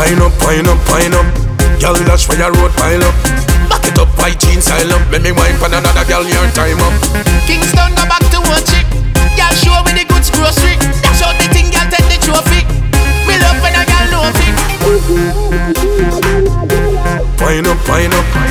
Pine 0.00 0.16
up, 0.22 0.32
pine 0.40 0.64
up, 0.64 0.80
pine 0.88 1.12
up. 1.12 1.28
Girl 1.76 1.92
dash 2.08 2.24
for 2.24 2.32
your 2.32 2.50
road 2.56 2.72
pile 2.72 3.04
up. 3.04 3.12
Back 3.68 3.84
it 3.84 3.98
up, 3.98 4.08
white 4.16 4.40
jeans 4.40 4.64
style 4.64 4.96
up. 4.96 5.04
Make 5.12 5.20
me 5.20 5.32
wine 5.32 5.60
for 5.60 5.66
another 5.68 6.04
girl, 6.08 6.24
your 6.24 6.48
time 6.56 6.80
up. 6.80 6.96
Kingston 7.44 7.92
go 7.92 8.08
back 8.08 8.24
to 8.32 8.40
one 8.48 8.64
chick. 8.64 8.88
Girl 9.36 9.52
show 9.52 9.76
me 9.84 9.92
the 9.92 10.08
goods 10.08 10.32
grocery. 10.32 10.80
Dash 11.04 11.20
out 11.20 11.36
the 11.36 11.44
thing, 11.52 11.68
girl 11.68 11.84
take 11.92 12.08
the 12.08 12.16
trophy. 12.16 12.64
Me 13.28 13.36
love 13.44 13.60
when 13.60 13.76
a 13.76 13.84
girl 13.84 14.08
know 14.08 14.24
it. 14.24 14.56
Pine 17.36 17.68
up, 17.68 17.76
pine 17.84 18.08
up. 18.08 18.24
Pine 18.24 18.48
up, 18.48 18.49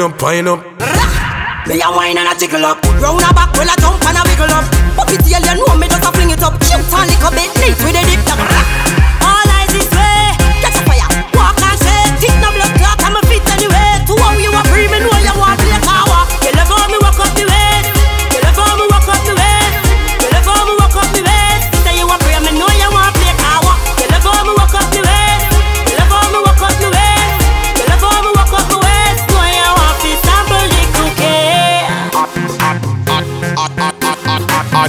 ya. 0.00 0.08
Pine 0.08 0.12
up, 0.12 0.18
pine 0.18 0.48
up. 0.48 0.60
Me 1.66 1.80
a 1.80 1.90
wine 1.90 2.16
and 2.16 2.28
a 2.28 2.38
jiggle 2.38 2.64
up. 2.64 2.82
Round 3.00 3.20
a 3.20 3.34
back, 3.34 3.52
well 3.52 3.68
a 3.68 3.76
jump 3.80 4.02
and 4.02 4.16
a 4.16 4.22
wiggle 4.24 4.50
up. 4.50 4.64
Buck 4.96 5.12
it 5.12 5.20
tail, 5.20 5.44
you 5.44 5.66
know 5.66 5.76
me 5.76 5.88
just 5.88 6.04
a 6.04 6.12
fling 6.12 6.30
it 6.30 6.42
up. 6.42 6.56
Shoot 6.64 6.92
and 6.92 7.10
lick 7.10 7.22
a 7.22 7.30
bit, 7.30 7.52
neat 7.60 7.76
with 7.84 7.96
a 7.96 8.02
dip 8.08 8.99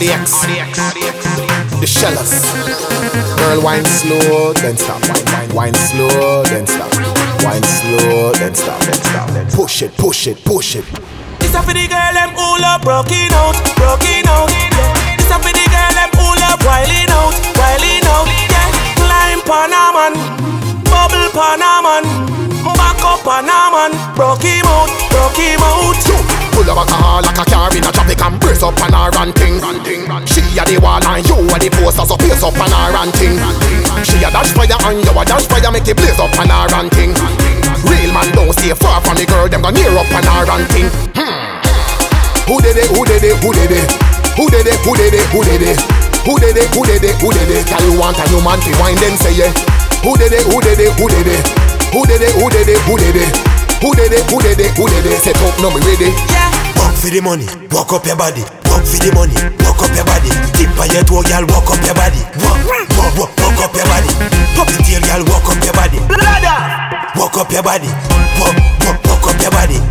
RDX. 0.02 0.34
The 1.80 1.86
shellers. 1.86 2.42
Girl, 3.38 3.62
wine 3.62 3.86
slow, 3.86 4.52
then 4.54 4.76
stop. 4.76 4.98
Wine, 5.06 5.26
wine, 5.30 5.54
wine 5.54 5.74
slow, 5.76 6.42
then 6.50 6.66
stop. 6.66 6.90
Wine 7.46 7.62
slow, 7.62 8.34
then 8.34 8.56
stop, 8.56 8.82
then 8.82 8.98
stop. 8.98 9.30
Then 9.30 9.46
push 9.52 9.84
it, 9.84 9.94
push 9.98 10.26
it, 10.26 10.44
push 10.44 10.76
it. 10.76 10.86
This 11.38 11.54
a 11.54 11.62
for 11.62 11.74
the 11.78 11.86
girl 11.86 12.14
them 12.18 12.34
all 12.34 12.66
up 12.66 12.82
broken 12.82 13.30
out, 13.30 13.54
broken 13.78 14.26
out. 14.26 14.50
Yeah. 14.50 15.22
This 15.22 15.30
a 15.30 15.38
for 15.38 15.54
the 15.54 15.66
girl 15.70 15.94
them 15.94 16.10
all 16.18 16.42
up 16.50 16.66
wilding 16.66 17.14
out, 17.14 17.38
wilding 17.54 18.02
out. 18.10 18.26
Yeah. 18.50 18.74
Climb 18.98 19.42
pan 19.46 19.70
a 19.70 19.86
man, 19.94 20.14
bubble 20.90 21.30
pan 21.30 21.62
a 21.62 21.78
man, 21.86 22.04
back 22.74 23.06
up 23.06 23.22
pan 23.22 23.46
a 23.46 23.70
man. 23.70 23.94
Broke 24.18 24.42
him 24.42 24.66
out, 24.66 24.90
broke 25.14 25.38
him 25.38 25.62
out. 25.62 26.02
Pull 26.58 26.70
up 26.70 26.82
a 26.82 26.90
car 26.90 27.22
like 27.22 27.38
a 27.38 27.46
car 27.46 27.70
in 27.78 27.86
a 27.86 27.92
traffic 27.94 28.22
and 28.22 28.41
brace 28.62 28.78
up 28.78 28.84
on 28.86 28.94
her 28.94 29.09
ranting. 29.17 29.58
She 30.30 30.42
a 30.54 30.64
the 30.66 30.78
wall 30.78 31.02
and 31.02 31.26
you 31.26 31.34
a 31.34 31.58
the 31.58 31.70
poster, 31.73 32.06
so 32.06 32.16
pace 32.17 32.44
up 32.45 32.54
on 32.54 32.70
her 32.70 32.94
ranting. 32.94 33.42
She 34.06 34.22
a 34.22 34.30
dash 34.30 34.54
fire 34.54 34.78
and 34.86 35.02
you 35.02 35.14
a 35.14 35.23
dash 35.26 35.50
fire, 35.50 35.72
make 35.73 35.88
it 35.90 35.98
blaze 35.98 36.20
up 36.22 36.34
on 36.38 36.50
her 36.50 36.70
ranting. 36.70 37.17
Real 37.89 38.12
man 38.14 38.30
don't 38.38 38.54
stay 38.54 38.73
far 38.78 39.02
from 39.02 39.17
the 39.17 39.26
girl, 39.26 39.50
them 39.50 39.66
go 39.66 39.70
near 39.73 39.89
up 39.98 40.09
on 40.14 40.22
her 40.22 40.45
ranting. 40.45 40.89
Hmm. 41.17 41.58
Who 42.45 42.62
did 42.62 42.78
it? 42.78 42.89
Who 42.94 43.02
did 43.06 43.23
it? 43.26 43.36
Who 43.42 43.50
did 43.50 43.73
it? 43.73 43.89
Who 44.38 44.45
did 44.50 44.67
it? 44.70 44.78
Who 44.86 44.94
did 44.94 45.14
it? 45.14 45.26
Who 45.34 45.42
did 45.42 45.64
it? 45.66 45.80
Who 46.22 46.34
did 46.38 46.58
it? 46.58 46.70
Who 46.78 46.84
did 46.86 47.02
it? 47.02 47.16
Who 47.17 47.30
did 47.34 47.50
it? 47.50 47.66
Tell 47.66 47.82
you 47.82 47.98
want 47.98 48.22
a 48.22 48.26
new 48.30 48.42
man 48.45 48.61
to 48.61 48.72
wine, 48.78 48.98
then 49.02 49.17
say 49.17 49.33
yeah. 49.33 49.52
Who 50.05 50.14
did 50.22 50.33
it? 50.38 50.45
Who 50.45 50.61
did 50.61 50.78
it? 50.78 50.93
Who 51.02 51.10
did 51.10 51.26
it? 51.26 51.42
Who 51.89 52.02
did 52.05 52.22
it? 52.22 52.33
Who 52.38 52.45
did 52.49 52.70
it? 52.70 52.80
Who 52.86 52.93
did 52.98 53.17
it? 53.17 53.33
Who 53.82 53.89
did 53.98 54.14
it? 54.14 54.23
Who 54.30 54.38
did 54.38 54.60
it? 54.61 54.72
Who 54.78 54.86
did 54.86 55.05
it? 55.10 55.17
Set 55.17 55.38
up, 55.42 55.58
no 55.58 55.73
me 55.73 55.82
ready. 55.82 56.14
Yeah. 56.30 56.51
For 57.02 57.10
the 57.10 57.20
money, 57.20 57.50
walk 57.73 57.92
up 57.94 58.06
your 58.06 58.16
body. 58.16 58.45
Work 58.70 58.86
for 58.86 59.02
the 59.02 59.10
money, 59.17 59.34
walk 59.66 59.82
up 59.82 59.89
your 59.98 60.06
body. 60.06 60.30
Tip 60.54 60.70
on 60.78 60.86
your 60.94 61.02
toe, 61.02 61.26
girl, 61.26 61.50
walk 61.50 61.66
up 61.73 61.82
your 61.82 61.98
body. 61.98 62.22
Walk, 62.45 62.62
walk, 62.94 63.17
walk, 63.17 63.32
walk 63.42 63.58
up 63.58 63.73
your 63.73 63.89
body. 63.89 64.12
Pop 64.54 64.70
the 64.70 64.78
tail, 64.86 65.02
girl, 65.10 65.26
walk 65.34 65.50
up 65.50 65.58
your 65.66 65.73
body. 65.73 65.98
Walk 67.17 67.38
up 67.42 67.50
your 67.50 67.64
body. 67.66 67.90
Walk, 68.38 68.54
walk, 68.86 69.02
walk 69.02 69.34
up 69.34 69.42
your 69.42 69.50
body. 69.50 69.91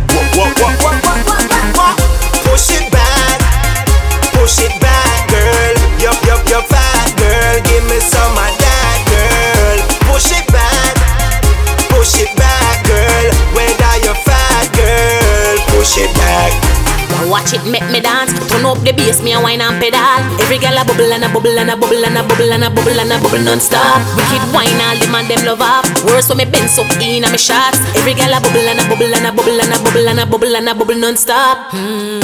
Watch 17.41 17.57
it 17.57 17.65
make 17.65 17.89
me 17.89 17.97
dance. 17.97 18.37
Turn 18.53 18.69
up 18.69 18.77
the 18.85 18.93
bass, 18.93 19.17
me 19.25 19.33
a 19.33 19.41
wine 19.41 19.65
and 19.65 19.81
pedal. 19.81 20.21
Every 20.45 20.61
girl 20.61 20.77
a 20.77 20.85
bubble 20.85 21.09
and 21.09 21.25
a 21.25 21.27
bubble 21.33 21.57
and 21.57 21.73
a 21.73 21.75
bubble 21.75 22.05
and 22.05 22.13
a 22.13 22.21
bubble 22.21 22.53
and 22.53 22.61
a 22.61 22.69
bubble 22.69 22.93
and 23.01 23.09
a 23.09 23.17
bubble 23.17 23.41
non-stop. 23.41 23.97
Wicked 24.13 24.45
wine, 24.53 24.77
all 24.77 24.93
them 25.01 25.15
and 25.17 25.25
them 25.25 25.41
love 25.49 25.57
up. 25.57 25.89
Worse 26.05 26.29
when 26.29 26.37
me 26.37 26.45
bend 26.45 26.69
so 26.69 26.85
in 27.01 27.25
a 27.25 27.33
me 27.33 27.41
shots. 27.41 27.81
Every 27.97 28.13
girl 28.13 28.29
a 28.29 28.37
bubble 28.37 28.61
and 28.61 28.77
a 28.77 28.85
bubble 28.85 29.09
and 29.09 29.25
a 29.25 29.33
bubble 29.33 29.57
and 29.57 29.73
a 29.73 29.77
bubble 29.81 30.05
and 30.05 30.21
a 30.21 30.25
bubble 30.29 30.53
and 30.53 30.69
a 30.69 30.73
bubble 30.77 31.01
non-stop. 31.01 31.73
Hmm. 31.73 32.21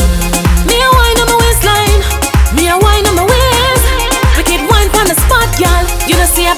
Me 0.69 0.77
a 0.85 0.89
wine 0.93 1.17
on 1.17 1.27
my 1.33 1.37
waistline. 1.41 2.01
Me 2.53 2.69
a 2.69 2.77
wine 2.77 3.09
on 3.09 3.17
my 3.17 3.25
waist. 3.25 3.85
Wicked 4.37 4.61
wine 4.69 4.93
on 5.01 5.09
the 5.09 5.17
spot, 5.17 5.49
girl. 5.57 5.81
You 6.05 6.13
don't 6.13 6.29
see 6.29 6.45
a 6.45 6.53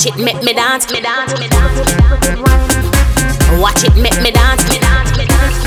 Watch 0.00 0.16
it, 0.16 0.24
make 0.24 0.40
me 0.40 0.54
dance, 0.54 0.90
me 0.90 1.02
dance, 1.02 1.36
me 1.36 1.46
dance. 1.46 1.76
Watch 3.60 3.84
it, 3.84 3.92
make 4.00 4.16
me 4.24 4.32
dance, 4.32 4.64
me 4.72 4.80
dance, 4.80 5.12
me 5.12 5.28
dance. 5.28 5.60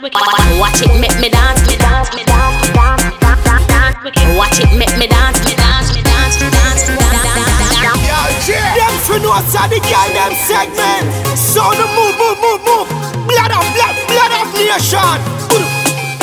Wicked 0.00 0.24
wine. 0.24 0.56
Watch 0.56 0.80
it, 0.80 0.88
make 0.96 1.12
me 1.20 1.28
dance, 1.28 1.60
me 1.68 1.76
dance, 1.76 2.08
me 2.16 2.24
dance, 2.24 2.64
me 2.64 2.72
dance, 2.72 3.12
dance, 3.20 3.44
dance, 3.44 3.66
dance. 3.68 4.00
Watch 4.40 4.64
it, 4.64 4.72
make 4.72 4.96
me 4.96 5.04
dance, 5.04 5.36
me 5.44 5.52
dance, 5.52 5.92
me 5.92 6.00
dance, 6.00 6.40
me 6.40 6.48
dance, 6.48 6.88
me 6.88 6.96
dance, 6.96 7.20
dance, 7.36 7.60
dance, 7.60 7.92
dance. 8.08 8.48
Them 8.48 8.94
for 9.04 9.20
no 9.20 9.36
side 9.52 9.68
the 9.68 9.84
girl 9.84 10.08
them 10.16 10.32
segment. 10.48 11.12
So 11.36 11.60
the 11.76 11.84
move, 11.92 12.16
move, 12.16 12.40
move, 12.40 12.64
move. 12.64 12.88
Blood 13.28 13.52
of 13.52 13.68
blood, 13.76 14.00
Blahdaff 14.08 14.48
Nation. 14.56 15.20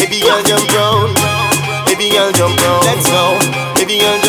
Baby 0.02 0.26
girl 0.26 0.42
jump 0.42 0.66
round, 0.74 1.14
baby 1.86 2.10
girl 2.10 2.34
jump 2.34 2.58
round. 2.58 2.90
Let's 2.90 3.06
go, 3.06 3.38
baby 3.78 4.02
girl 4.02 4.18
jump 4.18 4.26
round. 4.26 4.27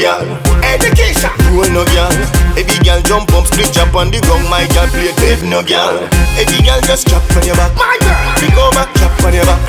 Girl. 0.00 0.24
Education, 0.64 1.28
roll 1.52 1.68
no 1.76 1.84
girl. 1.92 2.16
Baby 2.56 2.72
girl 2.80 3.00
jump 3.04 3.28
up, 3.36 3.44
split 3.44 3.68
jump 3.68 3.92
on 3.92 4.08
the 4.08 4.16
ground. 4.24 4.48
My 4.48 4.64
girl 4.72 4.88
play 4.88 5.12
baby 5.20 5.44
no 5.44 5.60
girl. 5.60 6.00
Baby 6.40 6.64
girl 6.64 6.80
just 6.88 7.04
chop 7.04 7.20
on 7.36 7.44
your 7.44 7.54
back. 7.60 7.76
My 7.76 8.00
girl, 8.00 8.16
pick 8.40 8.56
over, 8.56 8.84
chop 8.96 9.12
on 9.28 9.36
your 9.36 9.44
back. 9.44 9.60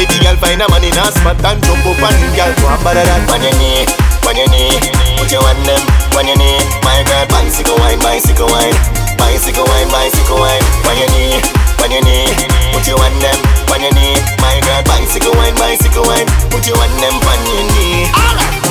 Baby 0.00 0.16
girl 0.24 0.36
find 0.40 0.64
a 0.64 0.66
man 0.72 0.82
in 0.88 0.96
a 0.96 1.04
spot 1.12 1.36
and 1.36 1.60
jump 1.60 1.84
up 1.84 2.00
and 2.00 2.16
girl 2.32 2.52
go 2.56 2.66
and 2.72 2.80
bother 2.80 3.04
that 3.04 3.28
on 3.28 3.44
your 3.44 3.52
knee, 3.60 3.84
on 4.24 4.34
your 4.40 4.48
knee. 4.48 4.72
Put 5.20 5.28
your 5.28 5.44
hand 5.44 5.62
them 5.68 5.82
on 6.16 6.24
your 6.24 6.38
knee. 6.40 6.58
My 6.80 7.04
girl, 7.04 7.28
bicycle 7.28 7.76
wine, 7.76 8.00
bicycle 8.00 8.48
wine, 8.48 8.74
bicycle 9.20 9.68
wine, 9.68 9.88
bicycle 9.92 10.40
wine. 10.40 10.64
On 10.88 10.96
your 10.96 11.10
knee, 11.12 11.44
on 11.84 11.92
your 11.92 12.00
knee. 12.08 12.32
Put 12.72 12.88
your 12.88 12.96
hand 13.04 13.20
them 13.20 13.36
on 13.68 13.84
your 13.84 13.92
knee. 13.92 14.16
My 14.40 14.56
girl, 14.64 14.80
bicycle 14.88 15.36
wine, 15.36 15.54
bicycle 15.60 16.08
wine. 16.08 16.26
Put 16.48 16.64
your 16.64 16.80
hand 16.80 16.96
them 17.04 17.14
on 17.20 17.40
your 17.52 17.68
knee. 17.76 18.08
Alright. 18.16 18.63